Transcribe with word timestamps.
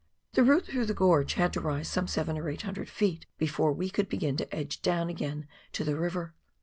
The 0.33 0.41
route 0.43 0.65
through 0.65 0.87
the 0.87 0.95
gorge 0.95 1.35
had 1.35 1.53
to 1.53 1.61
rise 1.61 1.87
some 1.87 2.07
700 2.07 2.43
or 2.43 2.49
800 2.49 2.89
feet 2.89 3.27
before 3.37 3.71
we 3.71 3.91
could 3.91 4.09
begin 4.09 4.35
to 4.37 4.51
edge 4.51 4.81
down 4.81 5.09
again 5.09 5.47
to 5.73 5.83
the 5.83 5.95
river. 5.95 6.33